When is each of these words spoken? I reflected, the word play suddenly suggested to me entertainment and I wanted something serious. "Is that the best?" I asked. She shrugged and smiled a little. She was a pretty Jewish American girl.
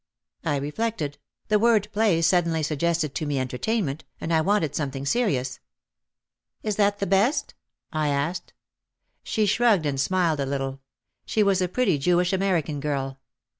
I 0.43 0.55
reflected, 0.57 1.19
the 1.49 1.59
word 1.59 1.87
play 1.91 2.23
suddenly 2.23 2.63
suggested 2.63 3.13
to 3.13 3.27
me 3.27 3.37
entertainment 3.37 4.03
and 4.19 4.33
I 4.33 4.41
wanted 4.41 4.73
something 4.73 5.05
serious. 5.05 5.59
"Is 6.63 6.75
that 6.77 6.97
the 6.97 7.05
best?" 7.05 7.53
I 7.93 8.07
asked. 8.07 8.53
She 9.21 9.45
shrugged 9.45 9.85
and 9.85 10.01
smiled 10.01 10.39
a 10.39 10.45
little. 10.47 10.81
She 11.27 11.43
was 11.43 11.61
a 11.61 11.67
pretty 11.69 11.99
Jewish 11.99 12.33
American 12.33 12.79
girl. 12.79 13.19